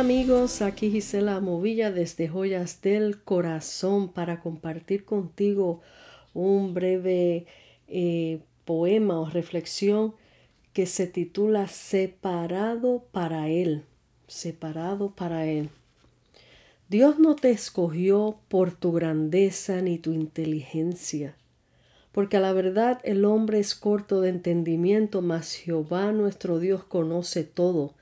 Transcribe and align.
Amigos, 0.00 0.62
aquí 0.62 0.90
Gisela 0.90 1.40
Movilla 1.40 1.90
desde 1.90 2.26
Joyas 2.26 2.80
del 2.80 3.22
Corazón 3.22 4.10
para 4.10 4.40
compartir 4.40 5.04
contigo 5.04 5.82
un 6.32 6.72
breve 6.72 7.44
eh, 7.86 8.40
poema 8.64 9.20
o 9.20 9.28
reflexión 9.28 10.14
que 10.72 10.86
se 10.86 11.06
titula 11.06 11.68
Separado 11.68 13.04
para 13.12 13.48
Él, 13.48 13.84
separado 14.26 15.14
para 15.14 15.44
Él. 15.46 15.68
Dios 16.88 17.18
no 17.18 17.36
te 17.36 17.50
escogió 17.50 18.40
por 18.48 18.72
tu 18.72 18.92
grandeza 18.92 19.82
ni 19.82 19.98
tu 19.98 20.14
inteligencia, 20.14 21.36
porque 22.10 22.38
a 22.38 22.40
la 22.40 22.54
verdad 22.54 23.02
el 23.04 23.26
hombre 23.26 23.58
es 23.58 23.74
corto 23.74 24.22
de 24.22 24.30
entendimiento, 24.30 25.20
mas 25.20 25.52
Jehová 25.52 26.10
nuestro 26.12 26.58
Dios 26.58 26.84
conoce 26.84 27.44
todo, 27.44 27.92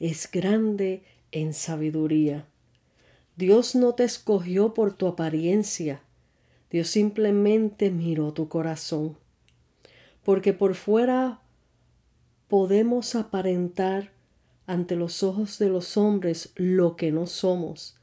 es 0.00 0.28
grande 0.28 1.04
en 1.32 1.54
sabiduría. 1.54 2.46
Dios 3.36 3.74
no 3.74 3.94
te 3.94 4.04
escogió 4.04 4.74
por 4.74 4.94
tu 4.94 5.06
apariencia, 5.06 6.02
Dios 6.70 6.88
simplemente 6.88 7.90
miró 7.90 8.32
tu 8.32 8.48
corazón. 8.48 9.16
Porque 10.24 10.52
por 10.52 10.74
fuera 10.74 11.40
podemos 12.48 13.14
aparentar 13.14 14.10
ante 14.66 14.96
los 14.96 15.22
ojos 15.22 15.58
de 15.58 15.68
los 15.68 15.96
hombres 15.96 16.50
lo 16.56 16.96
que 16.96 17.12
no 17.12 17.26
somos, 17.26 17.96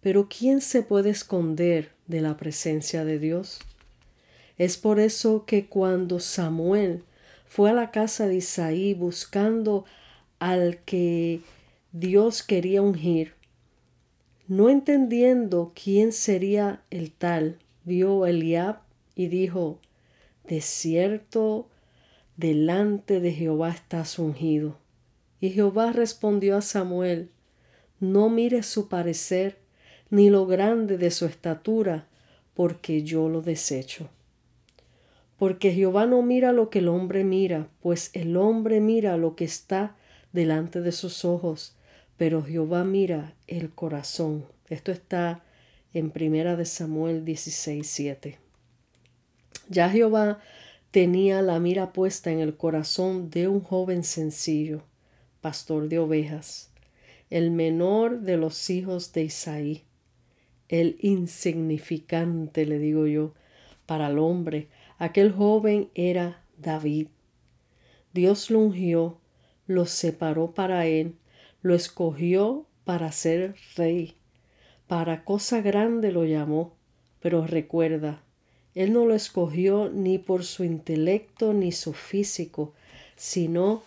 pero 0.00 0.28
¿quién 0.28 0.60
se 0.60 0.82
puede 0.82 1.10
esconder 1.10 1.92
de 2.06 2.20
la 2.20 2.36
presencia 2.36 3.04
de 3.04 3.18
Dios? 3.18 3.60
Es 4.56 4.76
por 4.76 5.00
eso 5.00 5.44
que 5.46 5.66
cuando 5.66 6.20
Samuel 6.20 7.04
fue 7.46 7.70
a 7.70 7.74
la 7.74 7.90
casa 7.90 8.28
de 8.28 8.36
Isaí 8.36 8.94
buscando 8.94 9.84
al 10.38 10.78
que 10.84 11.40
Dios 11.96 12.42
quería 12.42 12.82
ungir, 12.82 13.34
no 14.48 14.68
entendiendo 14.68 15.70
quién 15.80 16.10
sería 16.10 16.82
el 16.90 17.12
tal, 17.12 17.60
vio 17.84 18.26
Eliab 18.26 18.80
y 19.14 19.28
dijo, 19.28 19.78
De 20.42 20.60
cierto, 20.60 21.68
delante 22.36 23.20
de 23.20 23.30
Jehová 23.30 23.70
estás 23.70 24.18
ungido. 24.18 24.76
Y 25.40 25.50
Jehová 25.50 25.92
respondió 25.92 26.56
a 26.56 26.62
Samuel, 26.62 27.30
No 28.00 28.28
mires 28.28 28.66
su 28.66 28.88
parecer, 28.88 29.58
ni 30.10 30.30
lo 30.30 30.46
grande 30.46 30.98
de 30.98 31.12
su 31.12 31.26
estatura, 31.26 32.08
porque 32.54 33.04
yo 33.04 33.28
lo 33.28 33.40
desecho. 33.40 34.08
Porque 35.38 35.70
Jehová 35.70 36.06
no 36.06 36.22
mira 36.22 36.50
lo 36.50 36.70
que 36.70 36.80
el 36.80 36.88
hombre 36.88 37.22
mira, 37.22 37.68
pues 37.80 38.10
el 38.14 38.36
hombre 38.36 38.80
mira 38.80 39.16
lo 39.16 39.36
que 39.36 39.44
está 39.44 39.94
delante 40.32 40.80
de 40.80 40.90
sus 40.90 41.24
ojos, 41.24 41.73
pero 42.16 42.42
Jehová 42.42 42.84
mira 42.84 43.34
el 43.46 43.70
corazón. 43.70 44.46
Esto 44.68 44.92
está 44.92 45.42
en 45.92 46.10
Primera 46.10 46.56
de 46.56 46.64
Samuel 46.64 47.24
16, 47.24 47.86
7. 47.86 48.38
Ya 49.68 49.88
Jehová 49.88 50.40
tenía 50.90 51.42
la 51.42 51.58
mira 51.58 51.92
puesta 51.92 52.30
en 52.30 52.40
el 52.40 52.56
corazón 52.56 53.30
de 53.30 53.48
un 53.48 53.60
joven 53.60 54.04
sencillo, 54.04 54.82
pastor 55.40 55.88
de 55.88 55.98
ovejas, 55.98 56.70
el 57.30 57.50
menor 57.50 58.20
de 58.20 58.36
los 58.36 58.70
hijos 58.70 59.12
de 59.12 59.24
Isaí, 59.24 59.84
el 60.68 60.96
insignificante, 61.00 62.64
le 62.66 62.78
digo 62.78 63.06
yo, 63.06 63.34
para 63.86 64.08
el 64.08 64.18
hombre. 64.18 64.68
Aquel 64.98 65.32
joven 65.32 65.90
era 65.94 66.42
David. 66.58 67.08
Dios 68.12 68.50
lo 68.50 68.60
ungió, 68.60 69.18
lo 69.66 69.86
separó 69.86 70.54
para 70.54 70.86
él 70.86 71.16
lo 71.64 71.74
escogió 71.74 72.66
para 72.84 73.10
ser 73.10 73.56
rey. 73.74 74.16
Para 74.86 75.24
cosa 75.24 75.62
grande 75.62 76.12
lo 76.12 76.26
llamó. 76.26 76.74
Pero 77.20 77.46
recuerda, 77.46 78.22
Él 78.74 78.92
no 78.92 79.06
lo 79.06 79.14
escogió 79.14 79.88
ni 79.88 80.18
por 80.18 80.44
su 80.44 80.62
intelecto 80.62 81.54
ni 81.54 81.72
su 81.72 81.94
físico, 81.94 82.74
sino 83.16 83.82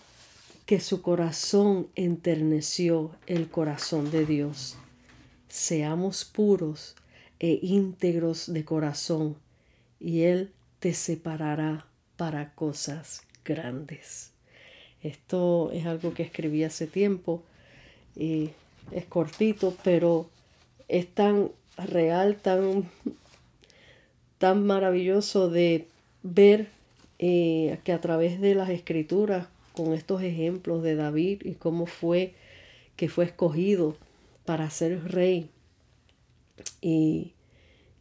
que 0.66 0.80
su 0.80 1.04
corazón 1.04 1.88
enterneció 1.96 3.12
el 3.28 3.48
corazón 3.48 4.10
de 4.10 4.26
Dios. 4.26 4.76
Seamos 5.48 6.26
puros 6.26 6.96
e 7.40 7.60
íntegros 7.62 8.52
de 8.52 8.66
corazón, 8.66 9.38
y 10.00 10.22
Él 10.22 10.52
te 10.80 10.96
separará 10.96 11.86
para 12.16 12.56
cosas 12.56 13.22
grandes. 13.46 14.32
Esto 15.04 15.70
es 15.72 15.86
algo 15.86 16.16
que 16.16 16.24
escribí 16.24 16.64
hace 16.64 16.88
tiempo 16.88 17.44
y 18.18 18.52
es 18.92 19.06
cortito, 19.06 19.76
pero 19.84 20.28
es 20.88 21.08
tan 21.08 21.52
real, 21.78 22.38
tan, 22.38 22.90
tan 24.38 24.66
maravilloso 24.66 25.50
de 25.50 25.88
ver 26.24 26.70
eh, 27.20 27.80
que 27.84 27.94
a 27.94 28.02
través 28.02 28.42
de 28.42 28.56
las 28.56 28.70
escrituras, 28.70 29.48
con 29.74 29.94
estos 29.94 30.24
ejemplos 30.24 30.82
de 30.82 30.96
David 30.96 31.42
y 31.44 31.54
cómo 31.54 31.86
fue 31.86 32.34
que 32.96 33.10
fue 33.10 33.26
escogido 33.26 33.96
para 34.44 34.72
ser 34.72 35.12
rey, 35.12 35.52
y, 36.82 37.34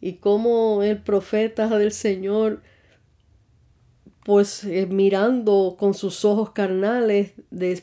y 0.00 0.14
cómo 0.14 0.82
el 0.82 0.98
profeta 0.98 1.68
del 1.76 1.92
Señor 1.92 2.62
pues 4.26 4.64
eh, 4.64 4.86
mirando 4.86 5.76
con 5.78 5.94
sus 5.94 6.24
ojos 6.24 6.50
carnales, 6.50 7.34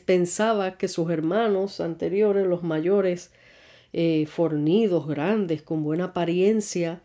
pensaba 0.04 0.76
que 0.76 0.88
sus 0.88 1.10
hermanos 1.10 1.80
anteriores, 1.80 2.46
los 2.46 2.62
mayores, 2.62 3.32
eh, 3.94 4.26
fornidos, 4.26 5.06
grandes, 5.08 5.62
con 5.62 5.82
buena 5.82 6.04
apariencia, 6.04 7.00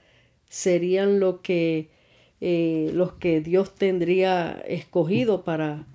serían 0.50 1.22
que, 1.42 1.88
eh, 2.42 2.92
los 2.94 3.14
que 3.14 3.40
Dios 3.40 3.74
tendría 3.76 4.62
escogido 4.68 5.46
para, 5.46 5.86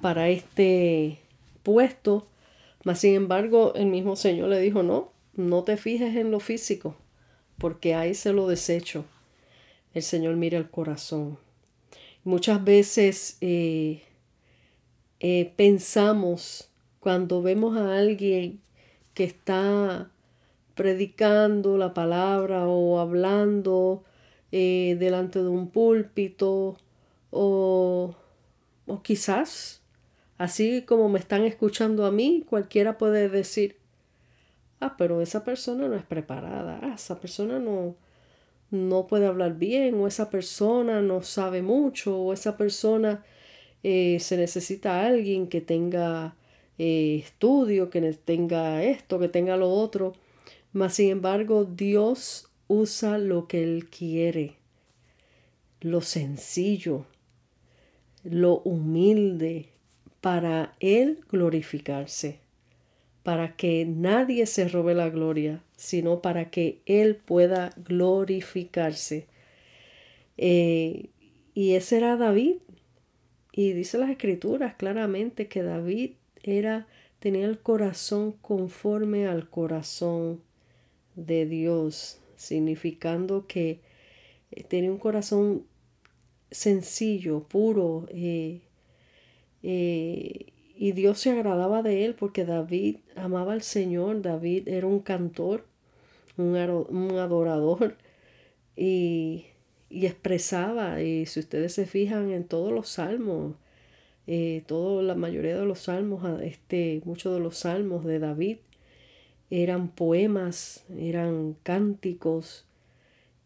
para 0.00 0.28
este 0.28 1.18
puesto. 1.62 2.26
Mas, 2.82 2.98
sin 2.98 3.14
embargo, 3.14 3.74
el 3.76 3.86
mismo 3.86 4.16
Señor 4.16 4.48
le 4.48 4.60
dijo, 4.60 4.82
no, 4.82 5.12
no 5.36 5.62
te 5.62 5.76
fijes 5.76 6.16
en 6.16 6.32
lo 6.32 6.40
físico, 6.40 6.96
porque 7.58 7.94
ahí 7.94 8.14
se 8.14 8.32
lo 8.32 8.48
desecho. 8.48 9.04
El 9.94 10.02
Señor 10.02 10.34
mira 10.34 10.58
el 10.58 10.68
corazón. 10.68 11.38
Muchas 12.28 12.62
veces 12.62 13.38
eh, 13.40 14.02
eh, 15.18 15.50
pensamos 15.56 16.70
cuando 17.00 17.40
vemos 17.40 17.74
a 17.78 17.96
alguien 17.96 18.60
que 19.14 19.24
está 19.24 20.10
predicando 20.74 21.78
la 21.78 21.94
palabra 21.94 22.68
o 22.68 22.98
hablando 22.98 24.04
eh, 24.52 24.94
delante 25.00 25.42
de 25.42 25.48
un 25.48 25.70
púlpito 25.70 26.76
o, 27.30 28.14
o 28.86 29.02
quizás 29.02 29.80
así 30.36 30.82
como 30.82 31.08
me 31.08 31.20
están 31.20 31.44
escuchando 31.44 32.04
a 32.04 32.10
mí, 32.10 32.44
cualquiera 32.46 32.98
puede 32.98 33.30
decir, 33.30 33.78
ah, 34.80 34.96
pero 34.98 35.22
esa 35.22 35.44
persona 35.44 35.88
no 35.88 35.94
es 35.94 36.04
preparada, 36.04 36.78
ah, 36.82 36.92
esa 36.94 37.18
persona 37.20 37.58
no, 37.58 37.96
no 38.70 39.06
puede 39.06 39.26
hablar 39.26 39.58
bien 39.58 39.94
o 39.94 40.06
esa 40.06 40.30
persona 40.30 41.00
no 41.00 41.22
sabe 41.22 41.62
mucho 41.62 42.18
o 42.18 42.32
esa 42.32 42.56
persona 42.56 43.24
eh, 43.82 44.18
se 44.20 44.36
necesita 44.36 45.06
alguien 45.06 45.48
que 45.48 45.60
tenga 45.60 46.36
eh, 46.78 47.22
estudio, 47.24 47.90
que 47.90 48.00
tenga 48.12 48.82
esto, 48.84 49.18
que 49.18 49.28
tenga 49.28 49.56
lo 49.56 49.70
otro. 49.70 50.14
Mas 50.72 50.94
sin 50.94 51.10
embargo, 51.10 51.64
Dios 51.64 52.48
usa 52.66 53.18
lo 53.18 53.48
que 53.48 53.62
Él 53.62 53.88
quiere, 53.88 54.56
lo 55.80 56.02
sencillo, 56.02 57.06
lo 58.24 58.58
humilde, 58.58 59.70
para 60.20 60.74
Él 60.80 61.20
glorificarse 61.30 62.40
para 63.28 63.56
que 63.56 63.84
nadie 63.84 64.46
se 64.46 64.68
robe 64.68 64.94
la 64.94 65.10
gloria, 65.10 65.62
sino 65.76 66.22
para 66.22 66.48
que 66.48 66.80
Él 66.86 67.16
pueda 67.16 67.74
glorificarse. 67.76 69.26
Eh, 70.38 71.10
y 71.52 71.74
ese 71.74 71.98
era 71.98 72.16
David. 72.16 72.54
Y 73.52 73.74
dice 73.74 73.98
las 73.98 74.08
escrituras 74.08 74.76
claramente 74.76 75.46
que 75.46 75.62
David 75.62 76.12
era, 76.42 76.86
tenía 77.18 77.44
el 77.44 77.58
corazón 77.58 78.32
conforme 78.32 79.26
al 79.26 79.50
corazón 79.50 80.40
de 81.14 81.44
Dios, 81.44 82.22
significando 82.36 83.46
que 83.46 83.80
eh, 84.52 84.64
tenía 84.64 84.90
un 84.90 84.96
corazón 84.96 85.66
sencillo, 86.50 87.42
puro, 87.46 88.06
eh, 88.10 88.62
y 90.80 90.92
Dios 90.92 91.18
se 91.18 91.30
agradaba 91.30 91.82
de 91.82 92.04
él 92.04 92.14
porque 92.14 92.44
David 92.44 92.98
amaba 93.20 93.52
al 93.52 93.62
Señor, 93.62 94.22
David 94.22 94.68
era 94.68 94.86
un 94.86 95.00
cantor, 95.00 95.64
un, 96.36 96.56
adorador 96.56 97.96
y, 98.76 99.46
expresaba, 99.90 101.02
y 101.02 101.26
si 101.26 101.40
ustedes 101.40 101.74
se 101.74 101.86
fijan 101.86 102.30
en 102.30 102.44
todos 102.44 102.72
los 102.72 102.88
salmos, 102.88 103.56
eh, 104.26 104.62
la 104.68 105.14
mayoría 105.14 105.58
de 105.58 105.64
los 105.64 105.80
salmos, 105.80 106.42
este, 106.42 107.00
muchos 107.04 107.34
de 107.34 107.40
los 107.40 107.58
salmos 107.58 108.04
de 108.04 108.18
David, 108.18 108.58
eran 109.50 109.88
poemas, 109.88 110.84
eran 110.96 111.56
cánticos 111.62 112.66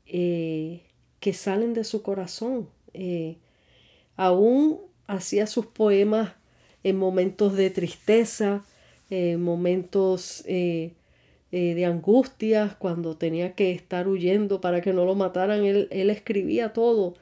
eh, 0.07 0.83
que 1.21 1.33
salen 1.33 1.75
de 1.75 1.85
su 1.85 2.03
corazón. 2.03 2.69
Eh, 2.93 3.39
aún 4.17 4.81
hacía 5.07 5.47
sus 5.47 5.67
poemas 5.67 6.35
en 6.83 6.99
momentos 6.99 7.55
de 7.55 7.71
tristeza, 7.71 8.65
en 9.13 9.43
momentos 9.43 10.45
eh, 10.47 10.95
de 11.51 11.85
angustia, 11.85 12.77
cuando 12.79 13.17
tenía 13.17 13.55
que 13.55 13.73
estar 13.73 14.09
huyendo 14.09 14.61
para 14.61 14.81
que 14.81 14.93
no 14.93 15.05
lo 15.05 15.15
mataran, 15.15 15.65
él, 15.65 15.89
él 15.91 16.11
escribía 16.11 16.73
todo. 16.73 17.15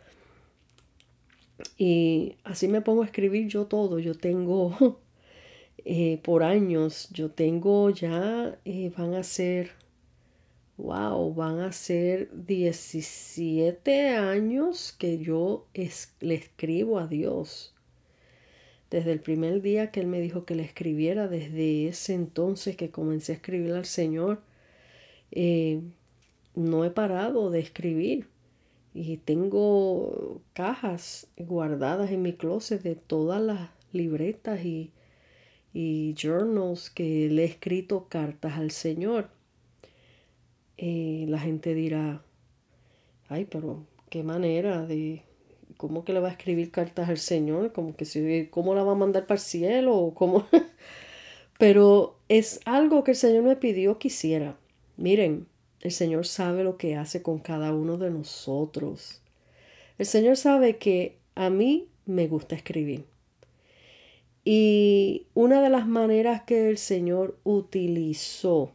Y 1.77 2.37
así 2.45 2.69
me 2.69 2.81
pongo 2.81 3.03
a 3.03 3.07
escribir 3.07 3.49
yo 3.49 3.67
todo. 3.67 3.99
Yo 3.99 4.15
tengo 4.15 5.01
Eh, 5.85 6.21
por 6.23 6.43
años. 6.43 7.09
Yo 7.13 7.31
tengo 7.31 7.91
ya, 7.91 8.59
eh, 8.65 8.93
van 8.97 9.15
a 9.15 9.23
ser, 9.23 9.71
wow, 10.77 11.33
van 11.35 11.61
a 11.61 11.73
ser 11.73 12.31
17 12.33 14.09
años 14.11 14.95
que 14.99 15.19
yo 15.19 15.67
le 16.21 16.35
escribo 16.35 16.99
a 16.99 17.07
Dios. 17.07 17.75
Desde 18.91 19.13
el 19.13 19.21
primer 19.21 19.63
día 19.63 19.91
que 19.91 20.01
Él 20.01 20.07
me 20.07 20.21
dijo 20.21 20.45
que 20.45 20.55
le 20.55 20.65
escribiera, 20.65 21.29
desde 21.29 21.89
ese 21.89 22.15
entonces 22.15 22.77
que 22.77 22.91
comencé 22.91 23.33
a 23.33 23.37
escribir 23.37 23.73
al 23.73 23.85
Señor, 23.85 24.43
eh, 25.31 25.81
no 26.55 26.85
he 26.85 26.91
parado 26.91 27.51
de 27.51 27.61
escribir. 27.61 28.29
Y 28.93 29.19
tengo 29.19 30.41
cajas 30.53 31.29
guardadas 31.37 32.11
en 32.11 32.23
mi 32.23 32.33
closet 32.33 32.83
de 32.83 32.97
todas 32.97 33.41
las 33.41 33.71
libretas 33.93 34.65
y 34.65 34.93
y 35.73 36.15
journals 36.15 36.91
que 36.91 37.29
le 37.31 37.43
he 37.43 37.47
escrito 37.47 38.09
cartas 38.09 38.55
al 38.55 38.71
Señor. 38.71 39.31
Eh, 40.77 41.27
la 41.29 41.39
gente 41.39 41.75
dirá, 41.75 42.25
ay, 43.29 43.45
pero 43.45 43.87
qué 44.09 44.23
manera 44.23 44.87
de, 44.87 45.23
¿cómo 45.81 46.05
que 46.05 46.13
le 46.13 46.21
va 46.21 46.29
a 46.29 46.33
escribir 46.33 46.71
cartas 46.71 47.09
al 47.09 47.17
Señor? 47.17 47.73
Como 47.73 47.97
que 47.97 48.05
si, 48.05 48.49
¿cómo 48.51 48.75
la 48.75 48.83
va 48.83 48.93
a 48.93 48.97
mandar 48.97 49.25
para 49.27 49.41
el 49.41 49.45
cielo? 49.45 50.13
¿Cómo? 50.15 50.47
pero 51.59 52.19
es 52.29 52.61
algo 52.67 53.03
que 53.03 53.13
el 53.13 53.17
Señor 53.17 53.45
me 53.45 53.57
pidió 53.57 53.99
que 53.99 54.09
hiciera. 54.09 54.59
Miren, 54.99 55.47
el 55.81 55.91
Señor 55.91 56.27
sabe 56.27 56.65
lo 56.65 56.77
que 56.77 56.97
hace 56.97 57.23
con 57.23 57.39
cada 57.39 57.73
uno 57.73 57.97
de 57.97 58.11
nosotros. 58.11 59.23
El 59.97 60.05
Señor 60.05 60.37
sabe 60.37 60.77
que 60.77 61.17
a 61.35 61.49
mí 61.49 61.89
me 62.05 62.29
gusta 62.29 62.57
escribir. 62.57 63.07
Y 64.45 65.29
una 65.33 65.63
de 65.63 65.71
las 65.71 65.87
maneras 65.87 66.43
que 66.43 66.69
el 66.69 66.77
Señor 66.77 67.39
utilizó 67.43 68.73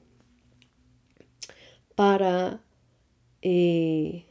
para, 1.93 2.61
eh, 3.43 4.25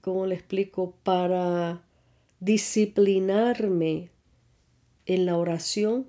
¿cómo 0.00 0.26
le 0.26 0.34
explico? 0.34 0.94
Para 1.02 1.82
disciplinarme 2.40 4.10
en 5.06 5.26
la 5.26 5.36
oración 5.36 6.06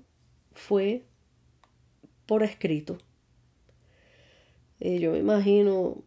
fue 0.52 1.02
por 2.26 2.42
escrito. 2.42 2.98
Eh, 4.80 4.98
yo 4.98 5.12
me 5.12 5.18
imagino 5.18 6.02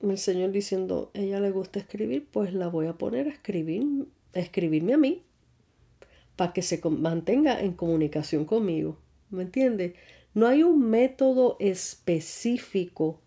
el 0.00 0.18
Señor 0.18 0.52
diciendo, 0.52 1.10
ella 1.14 1.40
le 1.40 1.50
gusta 1.50 1.78
escribir, 1.78 2.26
pues 2.30 2.54
la 2.54 2.68
voy 2.68 2.86
a 2.86 2.94
poner 2.94 3.26
a 3.26 3.30
escribir, 3.30 3.84
a 4.34 4.38
escribirme 4.38 4.94
a 4.94 4.98
mí 4.98 5.22
para 6.36 6.52
que 6.54 6.62
se 6.62 6.80
mantenga 6.88 7.60
en 7.60 7.74
comunicación 7.74 8.46
conmigo. 8.46 8.96
¿Me 9.28 9.42
entiende? 9.42 9.94
No 10.32 10.46
hay 10.46 10.62
un 10.62 10.88
método 10.88 11.56
específico 11.60 13.20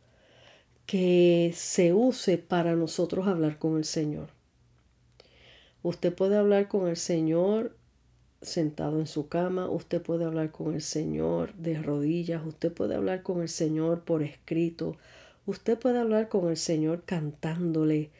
que 0.85 1.51
se 1.55 1.93
use 1.93 2.37
para 2.37 2.75
nosotros 2.75 3.27
hablar 3.27 3.57
con 3.57 3.77
el 3.77 3.85
Señor. 3.85 4.29
Usted 5.81 6.13
puede 6.13 6.37
hablar 6.37 6.67
con 6.67 6.87
el 6.87 6.97
Señor 6.97 7.75
sentado 8.41 8.99
en 8.99 9.07
su 9.07 9.27
cama, 9.27 9.69
usted 9.69 10.01
puede 10.01 10.25
hablar 10.25 10.51
con 10.51 10.73
el 10.73 10.81
Señor 10.81 11.53
de 11.53 11.81
rodillas, 11.81 12.45
usted 12.45 12.71
puede 12.71 12.95
hablar 12.95 13.23
con 13.23 13.41
el 13.41 13.49
Señor 13.49 14.03
por 14.03 14.21
escrito, 14.21 14.97
usted 15.45 15.77
puede 15.77 15.99
hablar 15.99 16.29
con 16.29 16.49
el 16.49 16.57
Señor 16.57 17.03
cantándole 17.05 18.11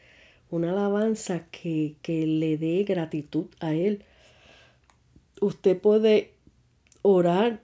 una 0.50 0.72
alabanza 0.72 1.46
que, 1.50 1.96
que 2.02 2.26
le 2.26 2.56
dé 2.56 2.84
gratitud 2.84 3.46
a 3.60 3.74
Él 3.74 4.04
usted 5.44 5.78
puede 5.78 6.32
orar, 7.02 7.60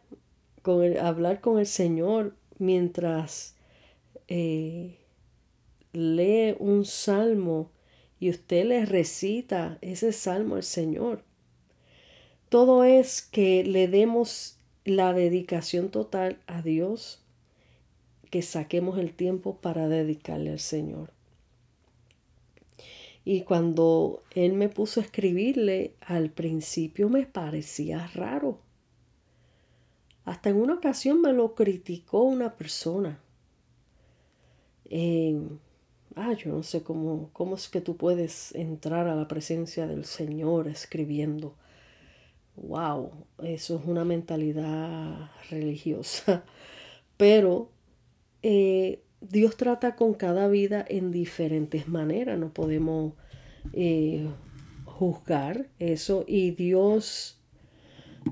con 0.62 0.96
hablar 0.98 1.40
con 1.40 1.58
el 1.58 1.66
Señor 1.66 2.34
mientras 2.58 3.54
eh, 4.30 4.96
lee 5.92 6.56
un 6.60 6.84
salmo 6.84 7.70
y 8.20 8.30
usted 8.30 8.64
le 8.64 8.86
recita 8.86 9.76
ese 9.80 10.12
salmo 10.12 10.54
al 10.54 10.62
Señor. 10.62 11.24
Todo 12.48 12.84
es 12.84 13.22
que 13.22 13.64
le 13.64 13.88
demos 13.88 14.56
la 14.84 15.12
dedicación 15.12 15.90
total 15.90 16.38
a 16.46 16.62
Dios, 16.62 17.22
que 18.30 18.42
saquemos 18.42 18.98
el 18.98 19.14
tiempo 19.14 19.56
para 19.56 19.88
dedicarle 19.88 20.50
al 20.50 20.60
Señor. 20.60 21.12
Y 23.24 23.42
cuando 23.42 24.22
él 24.34 24.52
me 24.52 24.68
puso 24.68 25.00
a 25.00 25.02
escribirle, 25.02 25.94
al 26.00 26.30
principio 26.30 27.08
me 27.08 27.26
parecía 27.26 28.06
raro. 28.14 28.60
Hasta 30.24 30.50
en 30.50 30.56
una 30.56 30.74
ocasión 30.74 31.20
me 31.20 31.32
lo 31.32 31.54
criticó 31.56 32.22
una 32.22 32.56
persona. 32.56 33.20
Ah, 36.16 36.32
yo 36.32 36.52
no 36.52 36.62
sé 36.62 36.82
cómo, 36.82 37.30
cómo 37.32 37.54
es 37.54 37.68
que 37.68 37.80
tú 37.80 37.96
puedes 37.96 38.54
entrar 38.54 39.06
a 39.08 39.14
la 39.14 39.28
presencia 39.28 39.86
del 39.86 40.04
Señor 40.04 40.68
escribiendo. 40.68 41.54
Wow, 42.56 43.12
eso 43.42 43.78
es 43.78 43.86
una 43.86 44.04
mentalidad 44.04 45.30
religiosa. 45.50 46.44
Pero 47.16 47.70
eh, 48.42 49.02
Dios 49.20 49.56
trata 49.56 49.96
con 49.96 50.14
cada 50.14 50.48
vida 50.48 50.84
en 50.88 51.10
diferentes 51.10 51.88
maneras, 51.88 52.38
no 52.38 52.52
podemos 52.52 53.14
eh, 53.72 54.26
juzgar 54.86 55.68
eso 55.78 56.24
y 56.26 56.52
Dios 56.52 57.38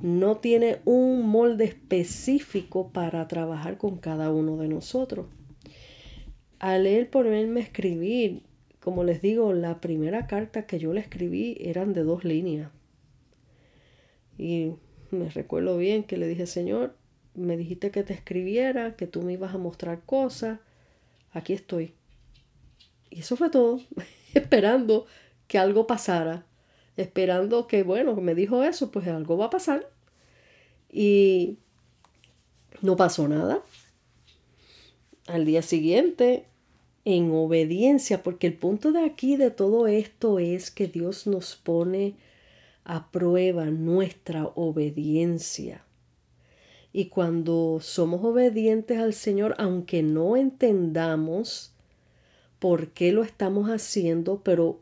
no 0.02 0.36
tiene 0.36 0.80
un 0.84 1.26
molde 1.26 1.64
específico 1.64 2.90
para 2.90 3.26
trabajar 3.28 3.78
con 3.78 3.98
cada 3.98 4.30
uno 4.30 4.56
de 4.56 4.68
nosotros. 4.68 5.26
Al 6.58 6.86
él 6.86 7.06
ponerme 7.06 7.60
a 7.60 7.62
escribir, 7.64 8.42
como 8.80 9.04
les 9.04 9.22
digo, 9.22 9.52
la 9.52 9.80
primera 9.80 10.26
carta 10.26 10.66
que 10.66 10.78
yo 10.78 10.92
le 10.92 11.00
escribí 11.00 11.56
eran 11.60 11.92
de 11.92 12.02
dos 12.02 12.24
líneas. 12.24 12.70
Y 14.36 14.72
me 15.10 15.28
recuerdo 15.30 15.76
bien 15.76 16.04
que 16.04 16.16
le 16.16 16.26
dije, 16.26 16.46
Señor, 16.46 16.96
me 17.34 17.56
dijiste 17.56 17.90
que 17.90 18.02
te 18.02 18.12
escribiera, 18.12 18.96
que 18.96 19.06
tú 19.06 19.22
me 19.22 19.32
ibas 19.34 19.54
a 19.54 19.58
mostrar 19.58 20.02
cosas 20.04 20.58
aquí 21.32 21.52
estoy. 21.52 21.94
Y 23.10 23.20
eso 23.20 23.36
fue 23.36 23.50
todo, 23.50 23.80
esperando 24.34 25.06
que 25.46 25.58
algo 25.58 25.86
pasara, 25.86 26.44
esperando 26.96 27.66
que, 27.66 27.82
bueno, 27.82 28.14
me 28.16 28.34
dijo 28.34 28.62
eso, 28.62 28.90
pues 28.90 29.06
algo 29.08 29.38
va 29.38 29.46
a 29.46 29.50
pasar. 29.50 29.88
Y 30.90 31.58
no 32.82 32.96
pasó 32.96 33.28
nada. 33.28 33.62
Al 35.28 35.44
día 35.44 35.60
siguiente, 35.60 36.46
en 37.04 37.30
obediencia, 37.32 38.22
porque 38.22 38.46
el 38.46 38.54
punto 38.54 38.92
de 38.92 39.04
aquí 39.04 39.36
de 39.36 39.50
todo 39.50 39.86
esto 39.86 40.38
es 40.38 40.70
que 40.70 40.86
Dios 40.86 41.26
nos 41.26 41.54
pone 41.54 42.14
a 42.84 43.10
prueba 43.10 43.66
nuestra 43.66 44.46
obediencia. 44.46 45.84
Y 46.94 47.10
cuando 47.10 47.78
somos 47.82 48.24
obedientes 48.24 48.98
al 48.98 49.12
Señor, 49.12 49.54
aunque 49.58 50.02
no 50.02 50.34
entendamos 50.34 51.74
por 52.58 52.88
qué 52.92 53.12
lo 53.12 53.22
estamos 53.22 53.68
haciendo, 53.68 54.40
pero 54.42 54.80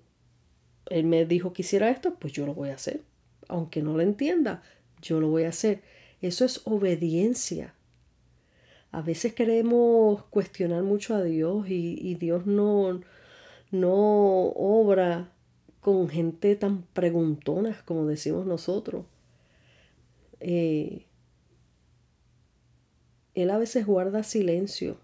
Él 0.90 1.06
me 1.06 1.26
dijo 1.26 1.52
que 1.52 1.62
hiciera 1.62 1.90
esto, 1.90 2.14
pues 2.20 2.32
yo 2.32 2.46
lo 2.46 2.54
voy 2.54 2.68
a 2.68 2.76
hacer. 2.76 3.02
Aunque 3.48 3.82
no 3.82 3.96
lo 3.96 4.02
entienda, 4.02 4.62
yo 5.02 5.18
lo 5.18 5.26
voy 5.26 5.42
a 5.42 5.48
hacer. 5.48 5.82
Eso 6.22 6.44
es 6.44 6.60
obediencia. 6.66 7.74
A 8.96 9.02
veces 9.02 9.34
queremos 9.34 10.24
cuestionar 10.30 10.82
mucho 10.82 11.14
a 11.14 11.22
Dios 11.22 11.68
y, 11.68 12.14
Dios 12.14 12.46
no, 12.46 13.02
no 13.70 13.92
obra 13.92 15.30
con 15.80 16.08
gente 16.08 16.56
tan 16.56 16.80
preguntona 16.94 17.76
como 17.84 18.06
decimos 18.06 18.46
nosotros. 18.46 19.04
Eh, 20.40 21.04
él 23.34 23.50
a 23.50 23.58
veces 23.58 23.84
guarda 23.84 24.22
silencio 24.22 24.96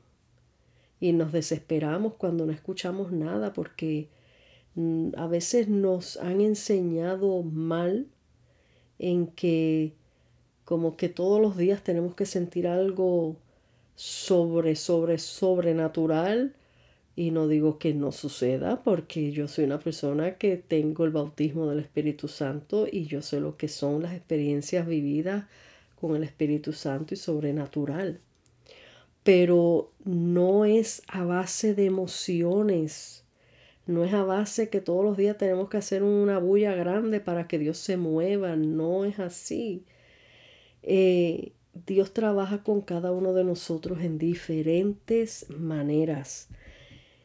y 0.99 1.13
nos 1.13 1.31
desesperamos 1.31 2.15
cuando 2.15 2.47
no 2.47 2.53
escuchamos 2.53 3.13
nada 3.13 3.53
porque 3.53 4.09
mm, 4.75 5.11
a 5.19 5.27
veces 5.27 5.69
nos 5.69 6.17
han 6.17 6.41
enseñado 6.41 7.43
mal 7.43 8.07
en 8.99 9.27
que 9.27 9.93
como 10.65 10.97
que 10.97 11.11
todos 11.11 11.43
los 11.43 11.59
días 11.59 11.85
tenemos 11.85 12.15
que 12.15 12.25
sentir 12.25 12.67
algo 12.67 13.37
sobre, 14.03 14.75
sobre, 14.75 15.19
sobrenatural. 15.19 16.57
Y 17.15 17.31
no 17.31 17.47
digo 17.47 17.79
que 17.79 17.95
no 17.95 18.11
suceda, 18.11 18.83
porque 18.83 19.31
yo 19.31 19.47
soy 19.47 19.65
una 19.67 19.79
persona 19.79 20.39
que 20.39 20.57
tengo 20.57 21.05
el 21.05 21.13
bautismo 21.13 21.69
del 21.69 21.79
Espíritu 21.79 22.27
Santo 22.27 22.89
y 22.91 23.05
yo 23.05 23.23
sé 23.23 23.39
lo 23.39 23.57
que 23.57 23.69
son 23.69 24.03
las 24.03 24.15
experiencias 24.15 24.87
vividas 24.89 25.45
con 26.01 26.17
el 26.17 26.25
Espíritu 26.25 26.73
Santo 26.73 27.15
y 27.15 27.17
sobrenatural. 27.17 28.21
Pero 29.23 29.93
no 30.05 30.65
es 30.65 31.03
a 31.07 31.23
base 31.25 31.75
de 31.75 31.87
emociones, 31.87 33.25
no 33.87 34.05
es 34.05 34.13
a 34.15 34.25
base 34.25 34.69
que 34.69 34.81
todos 34.81 35.05
los 35.05 35.17
días 35.17 35.39
tenemos 35.39 35.69
que 35.69 35.77
hacer 35.77 36.03
una 36.03 36.39
bulla 36.39 36.75
grande 36.75 37.21
para 37.21 37.47
que 37.47 37.59
Dios 37.59 37.79
se 37.79 37.97
mueva, 37.97 38.57
no 38.57 39.05
es 39.05 39.21
así. 39.21 39.85
Eh, 40.83 41.53
Dios 41.75 42.13
trabaja 42.13 42.63
con 42.63 42.83
cada 42.83 43.13
uno 43.13 43.33
de 43.33 43.45
nosotros 43.45 44.01
en 44.03 44.19
diferentes 44.19 45.47
maneras. 45.51 46.49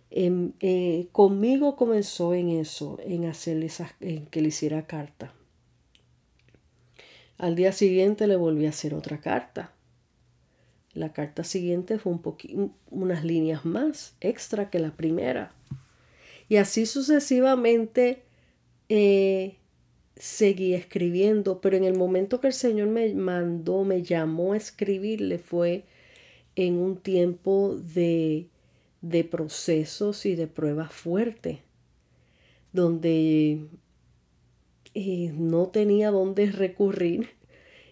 Eh, 0.10 1.08
conmigo 1.12 1.76
comenzó 1.76 2.34
en 2.34 2.50
eso, 2.50 2.98
en 3.04 3.26
hacerle 3.26 3.70
en 4.00 4.26
que 4.28 4.42
le 4.42 4.48
hiciera 4.48 4.88
carta. 4.88 5.34
Al 7.38 7.56
día 7.56 7.72
siguiente 7.72 8.26
le 8.26 8.36
volví 8.36 8.66
a 8.66 8.70
hacer 8.70 8.94
otra 8.94 9.20
carta. 9.20 9.74
La 10.94 11.14
carta 11.14 11.44
siguiente 11.44 12.00
fue 12.00 12.14
un 12.14 12.22
poquito, 12.22 12.72
unas 12.90 13.24
líneas 13.24 13.66
más 13.66 14.16
extra 14.22 14.70
que 14.72 14.80
la 14.80 14.92
primera. 14.92 15.52
Y 16.50 16.56
así 16.56 16.86
sucesivamente 16.86 18.24
eh, 18.90 19.58
seguí 20.20 20.74
escribiendo, 20.74 21.62
pero 21.62 21.78
en 21.78 21.84
el 21.84 21.98
momento 21.98 22.40
que 22.40 22.48
el 22.48 22.54
Señor 22.54 22.88
me 22.88 23.14
mandó, 23.14 23.84
me 23.84 24.04
llamó 24.04 24.54
a 24.54 24.58
escribirle, 24.58 25.38
fue 25.40 25.84
en 26.56 26.78
un 26.78 26.98
tiempo 26.98 27.78
de, 27.78 28.48
de 29.02 29.24
procesos 29.24 30.26
y 30.26 30.36
de 30.36 30.48
pruebas 30.48 30.92
fuertes, 30.92 31.60
donde 32.74 33.68
eh, 34.94 35.32
no 35.36 35.68
tenía 35.68 36.12
dónde 36.12 36.52
recurrir 36.52 37.30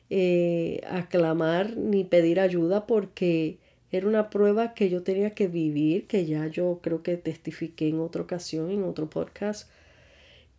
eh, 0.10 0.82
a 0.88 1.08
clamar 1.08 1.78
ni 1.78 2.04
pedir 2.04 2.40
ayuda 2.40 2.86
porque 2.88 3.60
era 3.92 4.08
una 4.08 4.30
prueba 4.30 4.74
que 4.74 4.90
yo 4.90 5.04
tenía 5.04 5.34
que 5.36 5.48
vivir, 5.48 6.08
que 6.08 6.26
ya 6.26 6.48
yo 6.48 6.80
creo 6.82 7.04
que 7.04 7.18
testifiqué 7.18 7.88
en 7.88 8.00
otra 8.00 8.24
ocasión, 8.24 8.72
en 8.72 8.84
otro 8.84 9.10
podcast, 9.10 9.70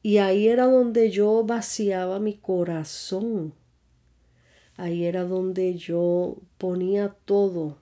y 0.07 0.19
ahí 0.19 0.47
era 0.47 0.67
donde 0.67 1.11
yo 1.11 1.43
vaciaba 1.43 2.21
mi 2.21 2.35
corazón. 2.35 3.55
Ahí 4.77 5.05
era 5.05 5.25
donde 5.25 5.75
yo 5.75 6.37
ponía 6.59 7.17
todo. 7.25 7.79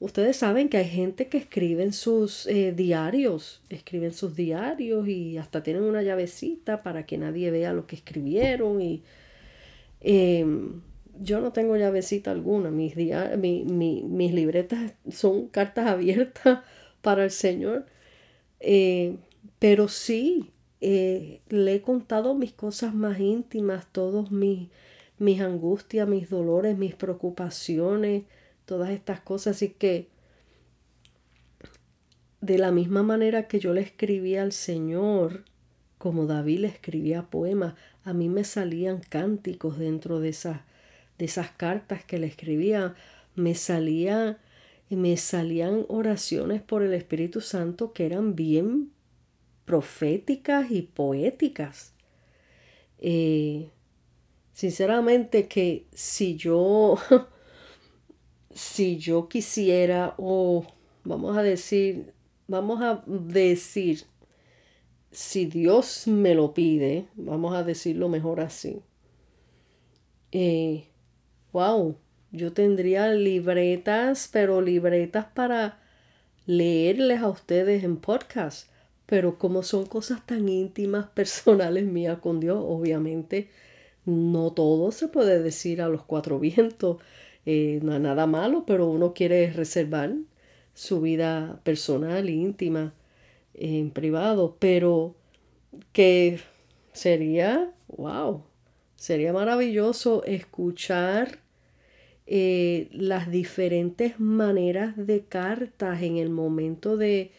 Ustedes 0.00 0.38
saben 0.38 0.70
que 0.70 0.78
hay 0.78 0.88
gente 0.88 1.28
que 1.28 1.36
escribe 1.36 1.92
sus 1.92 2.46
eh, 2.46 2.72
diarios, 2.72 3.60
escriben 3.68 4.14
sus 4.14 4.36
diarios 4.36 5.06
y 5.06 5.36
hasta 5.36 5.62
tienen 5.62 5.82
una 5.82 6.00
llavecita 6.00 6.82
para 6.82 7.04
que 7.04 7.18
nadie 7.18 7.50
vea 7.50 7.74
lo 7.74 7.86
que 7.86 7.96
escribieron. 7.96 8.80
Y 8.80 9.02
em, 10.00 10.80
yo 11.20 11.42
no 11.42 11.52
tengo 11.52 11.76
llavecita 11.76 12.30
alguna, 12.30 12.70
mis, 12.70 12.96
mis 12.96 14.32
libretas 14.32 14.94
son 15.12 15.48
cartas 15.48 15.88
abiertas 15.88 16.60
para 17.02 17.22
el 17.22 17.30
Señor. 17.30 17.84
Eh, 18.60 19.18
pero 19.58 19.88
sí, 19.88 20.52
eh, 20.80 21.40
le 21.48 21.74
he 21.74 21.82
contado 21.82 22.34
mis 22.34 22.52
cosas 22.52 22.94
más 22.94 23.18
íntimas, 23.18 23.86
todos 23.92 24.30
mis, 24.30 24.68
mis 25.18 25.40
angustias, 25.40 26.08
mis 26.08 26.30
dolores, 26.30 26.78
mis 26.78 26.94
preocupaciones, 26.94 28.24
todas 28.64 28.90
estas 28.90 29.20
cosas. 29.20 29.56
Así 29.56 29.70
que 29.70 30.08
de 32.40 32.58
la 32.58 32.70
misma 32.70 33.02
manera 33.02 33.48
que 33.48 33.58
yo 33.58 33.72
le 33.74 33.80
escribía 33.80 34.42
al 34.42 34.52
Señor, 34.52 35.44
como 35.98 36.26
David 36.26 36.60
le 36.60 36.68
escribía 36.68 37.22
poemas, 37.24 37.74
a 38.04 38.12
mí 38.12 38.28
me 38.28 38.44
salían 38.44 39.00
cánticos 39.00 39.78
dentro 39.78 40.20
de 40.20 40.28
esas, 40.28 40.60
de 41.18 41.24
esas 41.24 41.50
cartas 41.50 42.04
que 42.04 42.18
le 42.18 42.28
escribía. 42.28 42.94
Me 43.34 43.56
salía, 43.56 44.38
me 44.88 45.16
salían 45.16 45.84
oraciones 45.88 46.62
por 46.62 46.82
el 46.82 46.94
Espíritu 46.94 47.40
Santo 47.40 47.92
que 47.92 48.06
eran 48.06 48.36
bien 48.36 48.92
proféticas 49.68 50.70
y 50.70 50.80
poéticas. 50.80 51.92
Eh, 53.00 53.68
sinceramente 54.54 55.46
que 55.46 55.84
si 55.92 56.36
yo, 56.36 56.96
si 58.50 58.96
yo 58.96 59.28
quisiera, 59.28 60.14
o 60.16 60.64
vamos 61.04 61.36
a 61.36 61.42
decir, 61.42 62.14
vamos 62.46 62.80
a 62.80 63.04
decir, 63.06 64.04
si 65.10 65.44
Dios 65.44 66.06
me 66.06 66.34
lo 66.34 66.54
pide, 66.54 67.08
vamos 67.14 67.54
a 67.54 67.62
decirlo 67.62 68.08
mejor 68.08 68.40
así. 68.40 68.80
Eh, 70.32 70.88
wow, 71.52 71.94
yo 72.32 72.54
tendría 72.54 73.12
libretas, 73.12 74.30
pero 74.32 74.62
libretas 74.62 75.26
para 75.26 75.78
leerles 76.46 77.20
a 77.20 77.28
ustedes 77.28 77.84
en 77.84 77.98
podcast 77.98 78.70
pero 79.08 79.38
como 79.38 79.62
son 79.62 79.86
cosas 79.86 80.26
tan 80.26 80.50
íntimas, 80.50 81.06
personales 81.14 81.86
mías 81.86 82.18
con 82.18 82.40
Dios, 82.40 82.62
obviamente 82.62 83.48
no 84.04 84.52
todo 84.52 84.92
se 84.92 85.08
puede 85.08 85.42
decir 85.42 85.80
a 85.82 85.88
los 85.88 86.02
cuatro 86.04 86.38
vientos, 86.38 86.98
eh, 87.46 87.80
no 87.82 87.94
es 87.94 88.00
nada 88.00 88.26
malo, 88.26 88.64
pero 88.66 88.86
uno 88.86 89.14
quiere 89.14 89.50
reservar 89.52 90.14
su 90.74 91.00
vida 91.00 91.60
personal 91.64 92.28
íntima 92.28 92.94
en 93.54 93.90
privado, 93.90 94.56
pero 94.58 95.16
que 95.92 96.40
sería, 96.92 97.72
wow, 97.88 98.44
sería 98.96 99.32
maravilloso 99.32 100.22
escuchar 100.24 101.38
eh, 102.26 102.88
las 102.92 103.30
diferentes 103.30 104.20
maneras 104.20 104.94
de 104.98 105.24
cartas 105.24 106.02
en 106.02 106.18
el 106.18 106.28
momento 106.30 106.98
de, 106.98 107.32